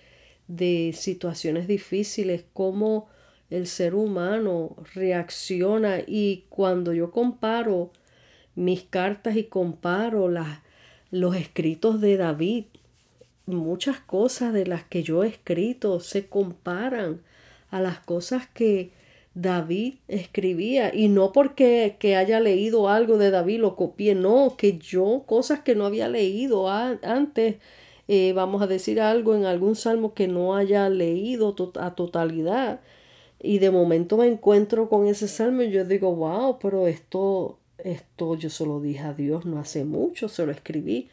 de 0.50 0.94
situaciones 0.98 1.68
difíciles, 1.68 2.44
cómo 2.53 3.08
el 3.50 3.68
ser 3.68 3.96
humano 3.96 4.75
reacciona. 4.96 6.00
Y 6.06 6.46
cuando 6.50 6.91
yo 6.91 7.12
comparo 7.12 7.91
mis 8.56 8.84
cartas 8.84 9.38
y 9.38 9.44
comparo 9.44 10.27
las, 10.27 10.60
los 11.12 11.36
escritos 11.36 12.01
de 12.01 12.18
David, 12.18 12.65
muchas 13.46 14.00
cosas 14.00 14.51
de 14.51 14.65
las 14.65 14.84
que 14.84 15.03
yo 15.03 15.24
he 15.24 15.27
escrito 15.27 16.00
se 16.00 16.27
comparan 16.27 17.22
a 17.70 17.79
las 17.79 18.00
cosas 18.00 18.48
que 18.48 18.91
David 19.36 19.96
escribía. 20.08 20.94
Y 20.94 21.10
no 21.10 21.32
porque 21.32 21.96
que 22.00 22.15
haya 22.15 22.39
leído 22.39 22.89
algo 22.89 23.20
de 23.20 23.29
David 23.29 23.60
lo 23.60 23.75
copié, 23.75 24.15
no, 24.15 24.56
que 24.58 24.79
yo 24.79 25.25
cosas 25.27 25.60
que 25.60 25.75
no 25.75 25.86
había 25.86 26.08
leído 26.08 26.72
antes 26.72 27.58
eh, 28.12 28.34
vamos 28.34 28.63
a 28.63 28.66
decir 28.66 29.00
algo 29.00 29.36
en 29.36 29.46
algún 29.46 29.75
salmo 29.75 30.16
que 30.16 30.28
no 30.28 30.56
haya 30.56 30.89
leído 30.89 31.56
a 31.80 31.94
totalidad 31.94 32.82
y 33.39 33.60
de 33.60 33.70
momento 33.70 34.18
me 34.18 34.25
encuentro 34.25 34.89
con 34.89 35.06
ese 35.06 35.28
salmo 35.28 35.62
y 35.62 35.70
yo 35.70 35.86
digo, 35.86 36.16
wow, 36.16 36.58
pero 36.58 36.88
esto, 36.88 37.60
esto 37.78 38.34
yo 38.36 38.50
se 38.50 38.66
lo 38.66 38.82
dije 38.82 39.01
a 39.01 39.13
Dios 39.13 39.46
no 39.46 39.60
hace 39.60 39.86
mucho, 39.86 40.28
se 40.28 40.44
lo 40.44 40.51
escribí. 40.51 41.10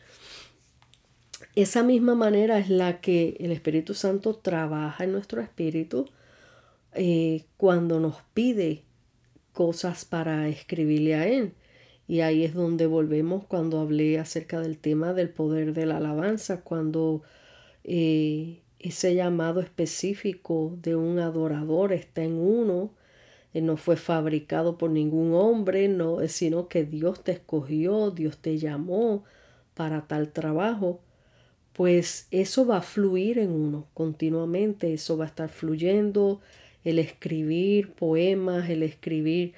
Esa 1.55 1.83
misma 1.83 2.15
manera 2.15 2.59
es 2.59 2.71
la 2.71 3.03
que 3.03 3.37
el 3.41 3.53
Espíritu 3.53 3.93
Santo 3.93 4.35
trabaja 4.35 5.05
en 5.05 5.13
nuestro 5.13 5.43
espíritu 5.43 6.07
eh, 6.95 7.45
cuando 7.59 8.01
nos 8.01 8.17
pide 8.33 8.85
cosas 9.53 10.07
para 10.07 10.49
escribirle 10.49 11.15
a 11.15 11.29
Él. 11.29 11.53
Y 12.09 12.21
ahí 12.21 12.45
es 12.45 12.55
donde 12.55 12.87
volvemos 12.87 13.45
cuando 13.45 13.81
hablé 13.81 14.19
acerca 14.19 14.61
del 14.61 14.79
tema 14.79 15.13
del 15.13 15.29
poder 15.31 15.73
de 15.73 15.87
la 15.87 15.97
alabanza, 15.97 16.63
cuando 16.63 17.23
eh, 17.85 18.61
ese 18.79 19.15
llamado 19.15 19.61
específico 19.61 20.77
de 20.83 20.97
un 20.97 21.19
adorador 21.19 21.93
está 21.93 22.23
en 22.23 22.35
uno, 22.35 22.93
eh, 23.55 23.61
no 23.61 23.77
fue 23.77 23.97
fabricado 23.97 24.79
por 24.79 24.91
ningún 24.91 25.35
hombre, 25.35 25.89
no, 25.89 26.19
sino 26.29 26.69
que 26.69 26.85
Dios 26.85 27.25
te 27.25 27.33
escogió, 27.33 28.11
Dios 28.11 28.39
te 28.39 28.59
llamó 28.59 29.25
para 29.75 30.07
tal 30.07 30.33
trabajo, 30.33 31.01
pues 31.73 32.29
eso 32.31 32.67
va 32.67 32.79
a 32.79 32.83
fluir 32.83 33.39
en 33.39 33.51
uno 33.51 33.87
continuamente, 33.95 34.95
eso 34.95 35.17
va 35.17 35.25
a 35.25 35.29
estar 35.29 35.49
fluyendo, 35.49 36.41
el 36.85 36.99
escribir 36.99 37.93
poemas, 37.93 38.71
el 38.71 38.83
escribir 38.83 39.55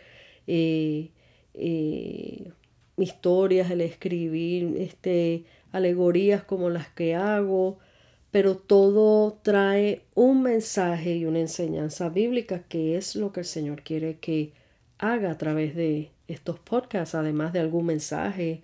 eh, 0.47 1.11
eh, 1.59 2.53
historias, 2.97 3.71
el 3.71 3.81
escribir 3.81 4.77
este, 4.79 5.45
alegorías 5.73 6.45
como 6.45 6.71
las 6.71 6.89
que 6.89 7.15
hago, 7.15 7.79
pero 8.31 8.57
todo 8.57 9.39
trae 9.43 10.03
un 10.15 10.43
mensaje 10.43 11.17
y 11.17 11.25
una 11.25 11.41
enseñanza 11.41 12.09
bíblica 12.09 12.63
que 12.69 12.97
es 12.97 13.17
lo 13.17 13.33
que 13.33 13.41
el 13.41 13.47
Señor 13.47 13.83
quiere 13.83 14.19
que 14.19 14.53
haga 14.99 15.31
a 15.31 15.39
través 15.39 15.75
de 15.75 16.11
estos 16.29 16.59
podcasts, 16.59 17.15
además 17.15 17.53
de 17.53 17.61
algún 17.61 17.87
mensaje 17.87 18.63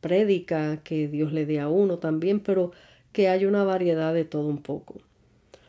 prédica 0.00 0.82
que 0.84 1.08
Dios 1.08 1.32
le 1.32 1.46
dé 1.46 1.60
a 1.60 1.68
uno 1.68 1.98
también, 1.98 2.40
pero 2.40 2.72
que 3.12 3.28
haya 3.28 3.48
una 3.48 3.64
variedad 3.64 4.14
de 4.14 4.24
todo 4.24 4.48
un 4.48 4.62
poco. 4.62 5.00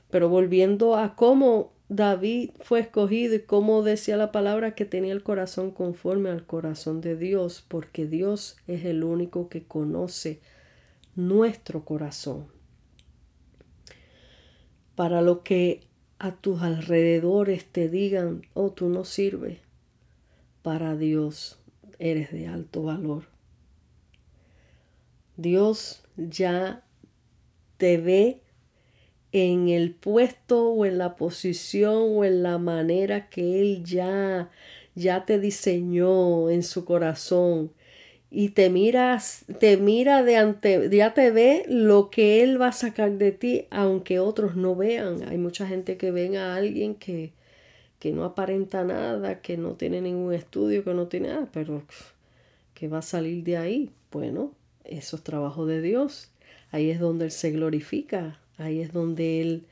Pero 0.10 0.30
volviendo 0.30 0.96
a 0.96 1.16
cómo 1.16 1.72
David 1.90 2.52
fue 2.62 2.82
escogido 2.82 3.34
y 3.34 3.42
cómo 3.42 3.82
decía 3.82 4.16
la 4.16 4.32
palabra 4.32 4.76
que 4.76 4.86
tenía 4.86 5.12
el 5.12 5.24
corazón 5.24 5.72
conforme 5.72 6.30
al 6.30 6.46
corazón 6.46 7.02
de 7.02 7.18
Dios, 7.18 7.66
porque 7.68 8.06
Dios 8.06 8.58
es 8.68 8.86
el 8.86 9.04
único 9.04 9.50
que 9.50 9.64
conoce 9.64 10.40
nuestro 11.16 11.84
corazón. 11.86 12.48
Para 14.94 15.24
lo 15.24 15.42
que 15.42 15.82
a 16.20 16.36
tus 16.36 16.62
alrededores 16.62 17.66
te 17.66 17.90
digan, 17.90 18.44
oh, 18.54 18.72
tú 18.72 18.90
no 18.90 19.04
sirves, 19.04 19.58
para 20.62 20.96
Dios 20.96 21.60
eres 21.98 22.32
de 22.32 22.48
alto 22.48 22.84
valor. 22.84 23.24
Dios 25.38 26.04
ya 26.18 26.84
te 27.78 27.98
ve 27.98 28.44
en 29.32 29.70
el 29.70 29.92
puesto 29.92 30.70
o 30.70 30.86
en 30.86 30.98
la 30.98 31.16
posición 31.16 32.18
o 32.18 32.24
en 32.26 32.44
la 32.44 32.58
manera 32.58 33.30
que 33.30 33.62
Él 33.62 33.84
ya, 33.84 34.50
ya 34.96 35.26
te 35.26 35.40
diseñó 35.40 36.50
en 36.50 36.64
su 36.64 36.86
corazón 36.86 37.72
y 38.32 38.50
te 38.50 38.70
miras, 38.70 39.46
te 39.60 39.78
mira 39.78 40.24
de 40.24 40.38
ante, 40.38 40.90
ya 40.96 41.14
te 41.14 41.32
ve 41.32 41.66
lo 41.68 42.10
que 42.10 42.44
Él 42.44 42.62
va 42.62 42.68
a 42.68 42.72
sacar 42.74 43.14
de 43.14 43.32
ti, 43.32 43.66
aunque 43.72 44.20
otros 44.20 44.56
no 44.56 44.76
vean. 44.76 45.28
Hay 45.28 45.38
mucha 45.38 45.68
gente 45.68 45.98
que 45.98 46.12
ven 46.12 46.36
a 46.36 46.56
alguien 46.56 46.94
que, 46.96 47.34
que 47.98 48.12
no 48.12 48.24
aparenta 48.26 48.84
nada, 48.84 49.42
que 49.42 49.58
no 49.58 49.74
tiene 49.74 50.02
ningún 50.02 50.34
estudio, 50.34 50.84
que 50.84 50.94
no 50.94 51.08
tiene 51.08 51.30
nada, 51.30 51.50
pero 51.52 51.84
que 52.76 52.88
va 52.88 53.00
a 53.00 53.04
salir 53.04 53.44
de 53.44 53.58
ahí. 53.58 53.92
Bueno, 54.12 54.54
eso 54.84 55.16
es 55.18 55.24
trabajo 55.24 55.66
de 55.66 55.82
Dios. 55.82 56.32
Ahí 56.72 56.92
es 56.92 57.00
donde 57.00 57.26
Él 57.26 57.32
se 57.32 57.50
glorifica, 57.50 58.40
ahí 58.60 58.82
es 58.82 58.94
donde 58.94 59.42
Él 59.42 59.68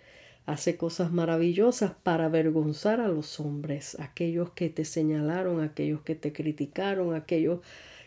hace 0.46 0.78
cosas 0.78 1.12
maravillosas 1.12 1.92
para 2.04 2.26
avergonzar 2.26 3.02
a 3.02 3.10
los 3.10 3.40
hombres, 3.40 3.98
aquellos 4.00 4.52
que 4.52 4.70
te 4.70 4.86
señalaron, 4.86 5.62
aquellos 5.62 6.02
que 6.02 6.16
te 6.16 6.32
criticaron, 6.32 7.14
aquellos 7.14 7.60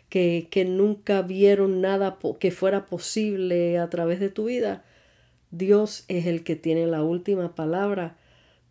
que, 0.08 0.48
que 0.50 0.64
nunca 0.64 1.22
vieron 1.22 1.80
nada 1.82 2.18
que 2.38 2.50
fuera 2.50 2.86
posible 2.86 3.78
a 3.78 3.90
través 3.90 4.20
de 4.20 4.30
tu 4.30 4.46
vida. 4.46 4.84
Dios 5.50 6.04
es 6.08 6.26
el 6.26 6.42
que 6.44 6.56
tiene 6.56 6.86
la 6.86 7.02
última 7.02 7.54
palabra 7.54 8.16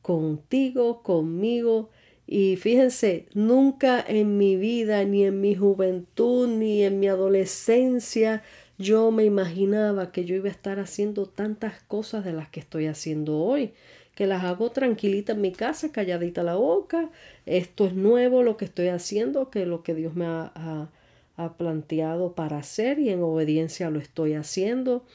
contigo, 0.01 1.03
conmigo. 1.03 1.89
Y 2.25 2.57
fíjense, 2.57 3.27
nunca 3.33 4.03
en 4.07 4.37
mi 4.37 4.55
vida, 4.55 5.03
ni 5.03 5.25
en 5.25 5.41
mi 5.41 5.55
juventud, 5.55 6.47
ni 6.47 6.83
en 6.83 6.99
mi 6.99 7.07
adolescencia, 7.07 8.43
yo 8.79 9.11
me 9.11 9.25
imaginaba 9.25 10.11
que 10.11 10.23
yo 10.23 10.35
iba 10.35 10.47
a 10.47 10.51
estar 10.51 10.79
haciendo 10.79 11.27
tantas 11.27 11.83
cosas 11.83 12.23
de 12.23 12.31
las 12.31 12.49
que 12.49 12.61
estoy 12.61 12.87
haciendo 12.87 13.37
hoy, 13.37 13.73
que 14.15 14.25
las 14.25 14.45
hago 14.45 14.71
tranquilita 14.71 15.33
en 15.33 15.41
mi 15.41 15.51
casa, 15.51 15.91
calladita 15.91 16.43
la 16.43 16.55
boca. 16.55 17.09
Esto 17.45 17.85
es 17.85 17.93
nuevo 17.93 18.41
lo 18.41 18.55
que 18.55 18.65
estoy 18.65 18.87
haciendo, 18.87 19.49
que 19.49 19.65
lo 19.65 19.83
que 19.83 19.93
Dios 19.95 20.15
me 20.15 20.25
ha, 20.25 20.89
ha 21.35 21.57
planteado 21.57 22.35
para 22.35 22.57
hacer 22.57 22.99
y 22.99 23.09
en 23.09 23.21
obediencia 23.21 23.89
lo 23.89 23.99
estoy 23.99 24.33
haciendo. 24.33 25.05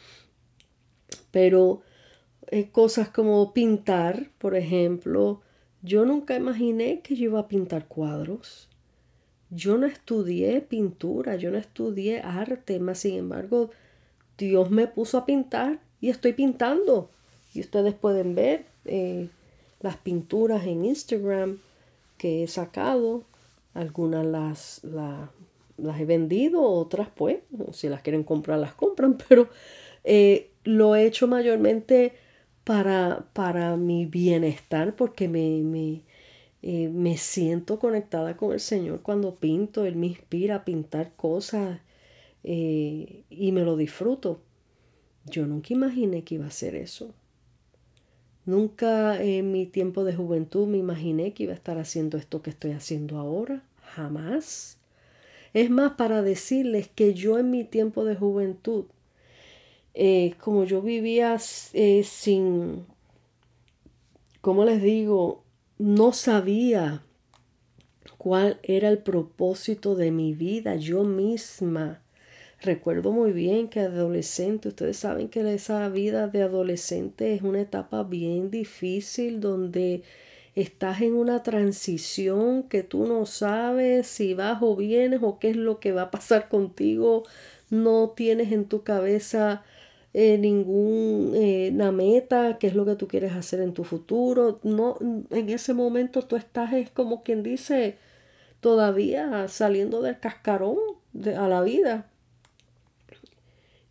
Pero 1.30 1.80
eh, 2.50 2.68
cosas 2.70 3.08
como 3.08 3.54
pintar, 3.54 4.30
por 4.36 4.56
ejemplo, 4.56 5.40
yo 5.80 6.04
nunca 6.04 6.36
imaginé 6.36 7.00
que 7.00 7.16
yo 7.16 7.24
iba 7.24 7.40
a 7.40 7.48
pintar 7.48 7.88
cuadros. 7.88 8.68
Yo 9.54 9.78
no 9.78 9.86
estudié 9.86 10.60
pintura, 10.60 11.36
yo 11.36 11.50
no 11.50 11.58
estudié 11.58 12.20
arte, 12.20 12.80
más 12.80 12.98
sin 12.98 13.16
embargo, 13.16 13.70
Dios 14.36 14.70
me 14.70 14.86
puso 14.86 15.18
a 15.18 15.26
pintar 15.26 15.78
y 16.00 16.10
estoy 16.10 16.32
pintando. 16.32 17.10
Y 17.54 17.60
ustedes 17.60 17.94
pueden 17.94 18.34
ver 18.34 18.66
eh, 18.84 19.28
las 19.80 19.96
pinturas 19.96 20.64
en 20.64 20.84
Instagram 20.84 21.58
que 22.18 22.42
he 22.42 22.46
sacado. 22.48 23.22
Algunas 23.74 24.24
las, 24.24 24.80
las, 24.84 26.00
he 26.00 26.04
vendido, 26.04 26.62
otras 26.62 27.08
pues, 27.14 27.38
si 27.72 27.88
las 27.88 28.02
quieren 28.02 28.24
comprar, 28.24 28.58
las 28.58 28.74
compran, 28.74 29.18
pero 29.28 29.48
eh, 30.04 30.50
lo 30.64 30.96
he 30.96 31.06
hecho 31.06 31.28
mayormente 31.28 32.12
para, 32.64 33.26
para 33.32 33.76
mi 33.76 34.06
bienestar 34.06 34.96
porque 34.96 35.28
me, 35.28 35.60
me, 35.62 36.00
eh, 36.66 36.88
me 36.88 37.18
siento 37.18 37.78
conectada 37.78 38.38
con 38.38 38.54
el 38.54 38.58
Señor 38.58 39.02
cuando 39.02 39.34
pinto, 39.34 39.84
Él 39.84 39.96
me 39.96 40.06
inspira 40.06 40.54
a 40.54 40.64
pintar 40.64 41.12
cosas 41.14 41.80
eh, 42.42 43.24
y 43.28 43.52
me 43.52 43.60
lo 43.64 43.76
disfruto. 43.76 44.40
Yo 45.26 45.46
nunca 45.46 45.74
imaginé 45.74 46.24
que 46.24 46.36
iba 46.36 46.46
a 46.46 46.48
hacer 46.48 46.74
eso. 46.74 47.12
Nunca 48.46 49.22
en 49.22 49.52
mi 49.52 49.66
tiempo 49.66 50.04
de 50.04 50.14
juventud 50.14 50.66
me 50.66 50.78
imaginé 50.78 51.34
que 51.34 51.42
iba 51.42 51.52
a 51.52 51.56
estar 51.56 51.76
haciendo 51.76 52.16
esto 52.16 52.40
que 52.40 52.48
estoy 52.48 52.70
haciendo 52.70 53.18
ahora. 53.18 53.62
Jamás. 53.94 54.78
Es 55.52 55.68
más, 55.68 55.92
para 55.92 56.22
decirles 56.22 56.88
que 56.88 57.12
yo 57.12 57.38
en 57.38 57.50
mi 57.50 57.64
tiempo 57.64 58.06
de 58.06 58.16
juventud, 58.16 58.86
eh, 59.92 60.32
como 60.40 60.64
yo 60.64 60.80
vivía 60.80 61.38
sin, 61.38 62.86
¿cómo 64.40 64.64
les 64.64 64.80
digo? 64.80 65.43
No 65.78 66.12
sabía 66.12 67.02
cuál 68.18 68.58
era 68.62 68.88
el 68.88 68.98
propósito 68.98 69.96
de 69.96 70.10
mi 70.10 70.32
vida 70.32 70.76
yo 70.76 71.04
misma. 71.04 72.00
Recuerdo 72.60 73.12
muy 73.12 73.32
bien 73.32 73.68
que 73.68 73.80
adolescente, 73.80 74.68
ustedes 74.68 74.96
saben 74.96 75.28
que 75.28 75.52
esa 75.52 75.88
vida 75.88 76.28
de 76.28 76.42
adolescente 76.42 77.34
es 77.34 77.42
una 77.42 77.60
etapa 77.60 78.04
bien 78.04 78.50
difícil 78.50 79.40
donde 79.40 80.02
estás 80.54 81.02
en 81.02 81.14
una 81.14 81.42
transición 81.42 82.62
que 82.62 82.84
tú 82.84 83.06
no 83.06 83.26
sabes 83.26 84.06
si 84.06 84.34
vas 84.34 84.58
o 84.62 84.76
vienes 84.76 85.20
o 85.22 85.38
qué 85.38 85.50
es 85.50 85.56
lo 85.56 85.80
que 85.80 85.92
va 85.92 86.02
a 86.02 86.10
pasar 86.10 86.48
contigo, 86.48 87.24
no 87.70 88.10
tienes 88.16 88.52
en 88.52 88.66
tu 88.66 88.84
cabeza 88.84 89.64
eh, 90.14 90.38
ninguna 90.38 91.88
eh, 91.88 91.92
meta, 91.92 92.58
qué 92.58 92.68
es 92.68 92.74
lo 92.76 92.86
que 92.86 92.94
tú 92.94 93.08
quieres 93.08 93.32
hacer 93.32 93.60
en 93.60 93.74
tu 93.74 93.82
futuro. 93.82 94.60
No, 94.62 94.96
en 95.00 95.50
ese 95.50 95.74
momento 95.74 96.22
tú 96.22 96.36
estás, 96.36 96.72
es 96.72 96.88
como 96.90 97.24
quien 97.24 97.42
dice, 97.42 97.98
todavía 98.60 99.48
saliendo 99.48 100.02
del 100.02 100.20
cascarón 100.20 100.78
de, 101.12 101.34
a 101.34 101.48
la 101.48 101.62
vida. 101.62 102.10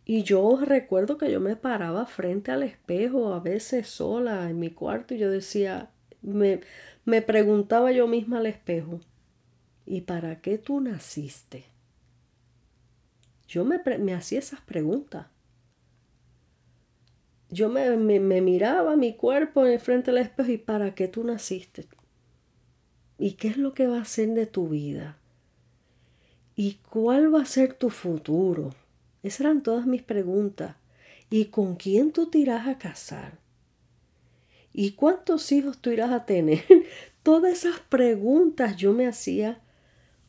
Y 0.06 0.22
yo 0.22 0.58
recuerdo 0.64 1.18
que 1.18 1.30
yo 1.30 1.40
me 1.40 1.56
paraba 1.56 2.06
frente 2.06 2.50
al 2.52 2.62
espejo, 2.62 3.34
a 3.34 3.40
veces 3.40 3.86
sola 3.88 4.48
en 4.48 4.58
mi 4.58 4.70
cuarto, 4.70 5.14
y 5.14 5.18
yo 5.18 5.30
decía, 5.30 5.90
me, 6.22 6.60
me 7.04 7.20
preguntaba 7.20 7.92
yo 7.92 8.06
misma 8.08 8.38
al 8.38 8.46
espejo, 8.46 9.00
¿y 9.86 10.02
para 10.02 10.40
qué 10.40 10.56
tú 10.58 10.80
naciste? 10.80 11.64
Yo 13.46 13.64
me, 13.64 13.80
me 13.98 14.14
hacía 14.14 14.38
esas 14.38 14.60
preguntas 14.62 15.26
yo 17.54 17.68
me, 17.68 18.20
miraba 18.20 18.96
mi 18.96 19.14
cuerpo 19.14 19.64
en 19.64 19.72
el 19.72 19.78
frente 19.78 20.10
del 20.10 20.22
espejo 20.22 20.50
y 20.50 20.58
para 20.58 20.94
qué 20.94 21.08
tú 21.08 21.22
naciste. 21.22 21.86
¿Y 23.16 23.32
qué 23.32 23.48
es 23.48 23.56
lo 23.56 23.74
que 23.74 23.86
va 23.86 24.00
a 24.00 24.04
ser 24.04 24.30
de 24.30 24.46
tu 24.46 24.68
vida? 24.68 25.18
¿Y 26.56 26.74
cuál 26.90 27.32
va 27.32 27.42
a 27.42 27.46
ser 27.46 27.74
tu 27.74 27.90
futuro? 27.90 28.74
Esas 29.22 29.42
eran 29.42 29.62
todas 29.62 29.86
mis 29.86 30.02
preguntas. 30.02 30.76
¿Y 31.30 31.46
con 31.46 31.76
quién 31.76 32.12
tú 32.12 32.28
te 32.28 32.38
irás 32.38 32.66
a 32.66 32.76
casar? 32.76 33.38
¿Y 34.72 34.92
cuántos 34.92 35.50
hijos 35.52 35.78
tú 35.78 35.90
irás 35.90 36.10
a 36.10 36.26
tener? 36.26 36.64
Todas 37.22 37.52
esas 37.52 37.78
preguntas 37.80 38.76
yo 38.76 38.92
me 38.92 39.06
hacía 39.06 39.60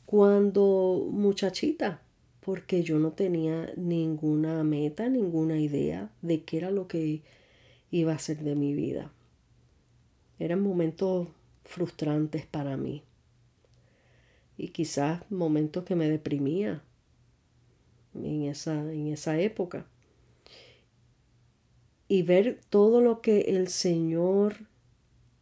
cuando 0.05 1.07
muchachita 1.11 2.04
porque 2.45 2.83
yo 2.83 2.99
no 2.99 3.13
tenía 3.13 3.73
ninguna 3.75 4.63
meta, 4.63 5.09
ninguna 5.09 5.57
idea 5.59 6.11
de 6.21 6.43
qué 6.43 6.57
era 6.57 6.69
lo 6.69 6.87
que 6.87 7.23
iba 7.89 8.13
a 8.13 8.19
ser 8.19 8.43
de 8.43 8.53
mi 8.53 8.75
vida. 8.75 9.11
Eran 10.37 10.61
momentos 10.61 11.27
frustrantes 11.63 12.45
para 12.45 12.77
mí 12.77 13.01
y 14.57 14.67
quizás 14.67 15.23
momentos 15.31 15.85
que 15.85 15.95
me 15.95 16.07
deprimía 16.07 16.83
en 18.13 18.43
esa, 18.43 18.79
en 18.93 19.07
esa 19.07 19.39
época. 19.39 19.87
Y 22.07 22.21
ver 22.21 22.59
todo 22.69 23.01
lo 23.01 23.21
que 23.21 23.41
el 23.41 23.69
Señor 23.69 24.57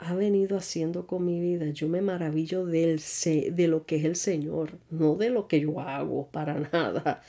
ha 0.05 0.15
venido 0.15 0.57
haciendo 0.57 1.07
con 1.07 1.25
mi 1.25 1.39
vida. 1.39 1.69
Yo 1.69 1.87
me 1.87 2.01
maravillo 2.01 2.65
del, 2.65 3.01
de 3.25 3.67
lo 3.67 3.85
que 3.85 3.97
es 3.97 4.05
el 4.05 4.15
Señor, 4.15 4.79
no 4.89 5.15
de 5.15 5.29
lo 5.29 5.47
que 5.47 5.61
yo 5.61 5.79
hago 5.79 6.27
para 6.27 6.59
nada. 6.73 7.21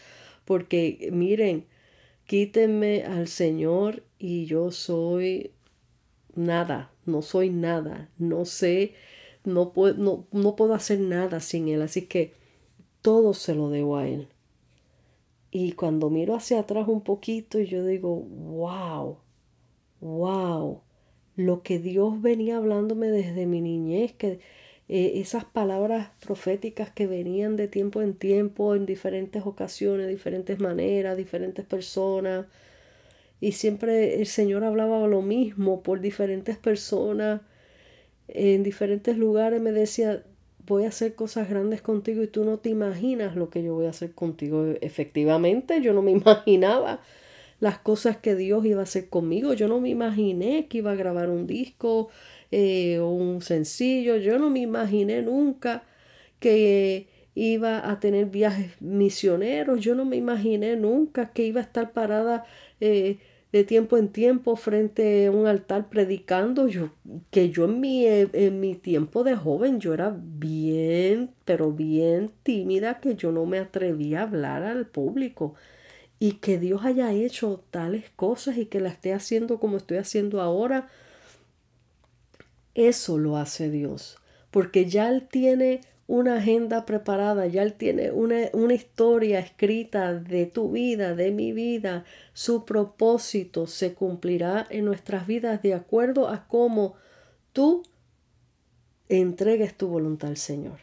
Porque 0.45 1.09
miren, 1.13 1.67
quítenme 2.27 3.05
al 3.05 3.29
Señor 3.29 4.03
y 4.19 4.47
yo 4.47 4.71
soy 4.71 5.53
nada, 6.35 6.91
no 7.07 7.23
soy 7.23 7.51
nada, 7.51 8.11
no 8.19 8.45
sé, 8.45 8.95
no 9.45 9.73
puedo, 9.73 9.95
no, 9.95 10.27
no 10.33 10.57
puedo 10.57 10.75
hacer 10.75 11.01
nada 11.01 11.41
sin 11.41 11.69
Él. 11.69 11.83
Así 11.83 12.03
que 12.03 12.33
todo 13.03 13.35
se 13.35 13.55
lo 13.55 13.71
debo 13.71 13.97
a 13.97 14.09
Él. 14.09 14.29
Y 15.51 15.73
cuando 15.73 16.11
miro 16.11 16.35
hacia 16.35 16.61
atrás 16.61 16.89
un 16.89 17.03
poquito, 17.03 17.61
yo 17.61 17.85
digo, 17.87 18.17
wow, 18.17 19.19
wow, 20.01 20.81
lo 21.37 21.63
que 21.63 21.79
Dios 21.79 22.21
venía 22.23 22.57
hablándome 22.57 23.09
desde 23.09 23.47
mi 23.47 23.61
niñez, 23.61 24.13
que 24.13 24.41
eh, 24.89 25.13
esas 25.17 25.45
palabras 25.45 26.11
proféticas 26.25 26.91
que 26.91 27.07
venían 27.07 27.57
de 27.57 27.69
tiempo 27.69 28.03
en 28.03 28.15
tiempo, 28.15 28.75
en 28.75 28.87
diferentes 28.87 29.45
ocasiones, 29.47 30.09
diferentes 30.09 30.61
maneras, 30.61 31.17
diferentes 31.17 31.65
personas. 31.65 32.47
Y 33.41 33.53
siempre 33.53 34.21
el 34.21 34.27
Señor 34.27 34.65
hablaba 34.65 35.07
lo 35.07 35.23
mismo 35.23 35.83
por 35.83 36.01
diferentes 36.01 36.57
personas, 36.57 37.41
en 38.29 38.63
diferentes 38.63 39.17
lugares. 39.19 39.61
Me 39.61 39.73
decía, 39.73 40.23
voy 40.67 40.85
a 40.85 40.89
hacer 40.89 41.15
cosas 41.15 41.49
grandes 41.49 41.83
contigo 41.83 42.23
y 42.23 42.27
tú 42.27 42.45
no 42.45 42.59
te 42.59 42.71
imaginas 42.71 43.37
lo 43.37 43.51
que 43.51 43.63
yo 43.63 43.75
voy 43.75 43.87
a 43.87 43.91
hacer 43.91 44.13
contigo. 44.13 44.67
Efectivamente, 44.81 45.81
yo 45.81 45.93
no 45.93 46.03
me 46.03 46.11
imaginaba 46.13 47.01
las 47.61 47.79
cosas 47.79 48.17
que 48.17 48.35
Dios 48.35 48.65
iba 48.65 48.81
a 48.81 48.85
hacer 48.85 49.09
conmigo. 49.09 49.55
Yo 49.55 49.69
no 49.69 49.81
me 49.81 49.89
imaginé 49.89 50.67
que 50.69 50.79
iba 50.79 50.93
a 50.93 50.97
grabar 50.97 51.31
un 51.31 51.47
disco 51.47 52.09
eh, 52.51 52.99
o 52.99 53.11
un 53.11 53.43
sencillo. 53.43 54.17
Yo 54.17 54.39
no 54.39 54.51
me 54.51 54.61
imaginé 54.61 55.23
nunca 55.23 55.85
que 56.41 57.09
iba 57.35 57.91
a 57.91 58.01
tener 58.01 58.27
viajes 58.27 58.81
misioneros. 58.81 59.81
Yo 59.81 59.95
no 59.95 60.05
me 60.05 60.17
imaginé 60.17 60.77
nunca 60.77 61.33
que 61.33 61.45
iba 61.47 61.61
a 61.61 61.65
estar 61.65 61.93
parada 61.93 62.45
eh, 62.81 63.19
de 63.53 63.65
tiempo 63.65 63.97
en 63.97 64.09
tiempo 64.09 64.57
frente 64.57 65.27
a 65.27 65.31
un 65.31 65.47
altar 65.47 65.89
predicando. 65.89 66.69
Yo, 66.69 66.91
que 67.31 67.51
yo 67.51 67.67
en 67.67 67.81
mi, 67.81 68.05
en 68.07 68.61
mi 68.61 68.75
tiempo 68.75 69.25
de 69.25 69.37
joven 69.37 69.81
yo 69.81 69.95
era 69.95 70.15
bien, 70.19 71.31
pero 71.45 71.73
bien 71.73 72.33
tímida 72.43 73.01
que 73.01 73.15
yo 73.15 73.33
no 73.33 73.47
me 73.47 73.59
atrevía 73.59 74.21
a 74.21 74.23
hablar 74.25 74.65
al 74.65 74.87
público 74.87 75.55
y 76.25 76.37
que 76.37 76.59
Dios 76.59 76.87
haya 76.87 77.13
hecho 77.13 77.63
tales 77.71 78.09
cosas 78.17 78.57
y 78.57 78.65
que 78.65 78.81
la 78.81 78.89
esté 78.89 79.13
haciendo 79.13 79.61
como 79.61 79.77
estoy 79.77 79.99
haciendo 79.99 80.41
ahora, 80.41 80.89
eso 82.73 83.19
lo 83.19 83.37
hace 83.37 83.69
Dios, 83.69 84.17
porque 84.51 84.89
ya 84.89 85.11
Él 85.11 85.29
tiene 85.31 85.83
una 86.07 86.39
agenda 86.39 86.87
preparada, 86.87 87.47
ya 87.47 87.63
Él 87.63 87.75
tiene 87.75 88.11
una, 88.11 88.49
una, 88.55 88.73
historia 88.73 89.39
escrita 89.39 90.15
de 90.15 90.47
tu 90.47 90.71
vida, 90.71 91.15
de 91.15 91.31
mi 91.31 91.53
vida. 91.53 92.07
Su 92.33 92.65
propósito 92.65 93.67
se 93.67 93.93
cumplirá 93.93 94.67
en 94.71 94.87
nuestras 94.87 95.27
vidas 95.27 95.61
de 95.61 95.75
acuerdo 95.75 96.31
a 96.31 96.49
cómo 96.49 96.95
tú 97.53 97.83
entregues 99.11 99.77
tu 99.77 99.89
voluntad 99.89 100.31
al 100.31 100.39
Señor. 100.39 100.79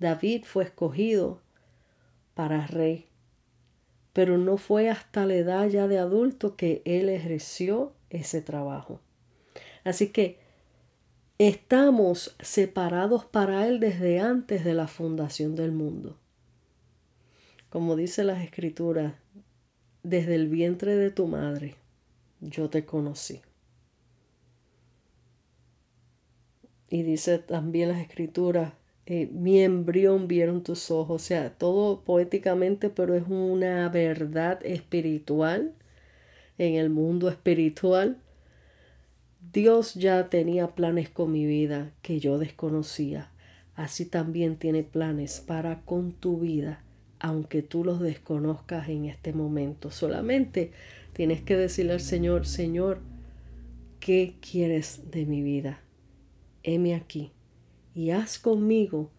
David 0.00 0.42
fue 0.46 0.64
escogido 0.64 1.40
para 2.34 2.66
rey 2.66 3.07
pero 4.18 4.36
no 4.36 4.56
fue 4.56 4.90
hasta 4.90 5.26
la 5.26 5.36
edad 5.36 5.68
ya 5.68 5.86
de 5.86 6.00
adulto 6.00 6.56
que 6.56 6.82
él 6.84 7.08
ejerció 7.08 7.92
ese 8.10 8.42
trabajo. 8.42 9.00
Así 9.84 10.08
que 10.08 10.40
estamos 11.38 12.34
separados 12.40 13.24
para 13.24 13.68
él 13.68 13.78
desde 13.78 14.18
antes 14.18 14.64
de 14.64 14.74
la 14.74 14.88
fundación 14.88 15.54
del 15.54 15.70
mundo. 15.70 16.18
Como 17.70 17.94
dice 17.94 18.24
las 18.24 18.42
escrituras, 18.42 19.14
desde 20.02 20.34
el 20.34 20.48
vientre 20.48 20.96
de 20.96 21.12
tu 21.12 21.28
madre 21.28 21.76
yo 22.40 22.70
te 22.70 22.84
conocí. 22.84 23.40
Y 26.90 27.04
dice 27.04 27.38
también 27.38 27.90
las 27.90 28.00
escrituras, 28.00 28.72
eh, 29.10 29.26
mi 29.32 29.62
embrión 29.62 30.28
vieron 30.28 30.62
tus 30.62 30.90
ojos, 30.90 31.22
o 31.22 31.24
sea, 31.24 31.48
todo 31.56 32.02
poéticamente, 32.04 32.90
pero 32.90 33.14
es 33.14 33.24
una 33.26 33.88
verdad 33.88 34.60
espiritual, 34.66 35.72
en 36.58 36.74
el 36.74 36.90
mundo 36.90 37.30
espiritual. 37.30 38.18
Dios 39.50 39.94
ya 39.94 40.28
tenía 40.28 40.74
planes 40.74 41.08
con 41.08 41.32
mi 41.32 41.46
vida 41.46 41.90
que 42.02 42.20
yo 42.20 42.38
desconocía. 42.38 43.30
Así 43.74 44.04
también 44.04 44.56
tiene 44.56 44.82
planes 44.82 45.40
para 45.40 45.80
con 45.86 46.12
tu 46.12 46.40
vida, 46.40 46.84
aunque 47.18 47.62
tú 47.62 47.84
los 47.84 48.00
desconozcas 48.00 48.90
en 48.90 49.06
este 49.06 49.32
momento. 49.32 49.90
Solamente 49.90 50.70
tienes 51.14 51.40
que 51.40 51.56
decirle 51.56 51.94
al 51.94 52.00
Señor, 52.00 52.44
Señor, 52.46 53.00
¿qué 54.00 54.34
quieres 54.42 55.10
de 55.10 55.24
mi 55.24 55.40
vida? 55.40 55.80
Heme 56.62 56.94
aquí 56.94 57.32
y 57.94 58.10
haz 58.10 58.38
conmigo 58.38 59.10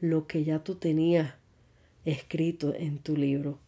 lo 0.00 0.26
que 0.26 0.44
ya 0.44 0.62
tú 0.62 0.74
tenías 0.74 1.34
escrito 2.04 2.74
en 2.74 2.98
tu 2.98 3.16
libro. 3.16 3.58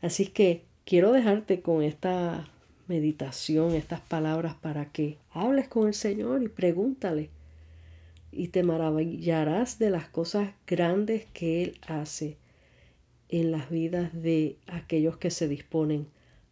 Así 0.00 0.26
que 0.26 0.64
quiero 0.84 1.12
dejarte 1.12 1.60
con 1.60 1.82
esta 1.82 2.48
meditación, 2.86 3.74
estas 3.74 4.00
palabras 4.00 4.54
para 4.54 4.86
que 4.86 5.18
hables 5.30 5.68
con 5.68 5.88
el 5.88 5.94
Señor 5.94 6.42
y 6.42 6.48
pregúntale. 6.48 7.30
Y 8.30 8.48
te 8.48 8.62
maravillarás 8.62 9.78
de 9.78 9.90
las 9.90 10.08
cosas 10.08 10.50
grandes 10.66 11.26
que 11.32 11.62
Él 11.64 11.80
hace 11.86 12.36
en 13.28 13.50
las 13.50 13.70
vidas 13.70 14.10
de 14.12 14.56
aquellos 14.66 15.16
que 15.16 15.30
se 15.30 15.48
disponen 15.48 16.06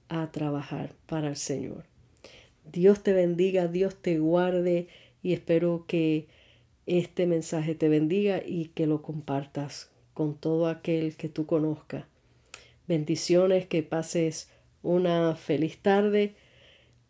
a 0.09 0.31
trabajar 0.31 0.93
para 1.07 1.29
el 1.29 1.37
Señor. 1.37 1.85
Dios 2.71 3.03
te 3.03 3.13
bendiga, 3.13 3.69
Dios 3.69 3.97
te 3.97 4.19
guarde 4.19 4.89
y 5.23 5.33
espero 5.33 5.85
que 5.87 6.27
este 6.87 7.27
mensaje 7.27 7.75
te 7.75 7.89
bendiga 7.89 8.43
y 8.45 8.67
que 8.75 8.87
lo 8.87 9.03
compartas 9.03 9.91
con 10.15 10.35
todo 10.35 10.69
aquel 10.69 11.17
que 11.17 11.29
tú 11.29 11.47
conozca. 11.47 12.09
Bendiciones, 12.87 13.67
que 13.67 13.83
pases 13.83 14.49
una 14.83 15.35
feliz 15.35 15.79
tarde. 15.79 16.35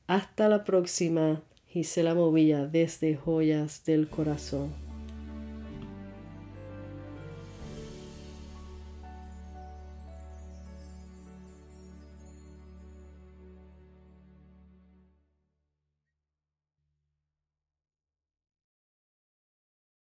Hasta 0.06 0.48
la 0.48 0.64
próxima. 0.64 1.42
Gisela 1.68 2.14
Movilla 2.14 2.66
desde 2.66 3.16
Joyas 3.16 3.84
del 3.84 4.08
Corazón. 4.08 4.85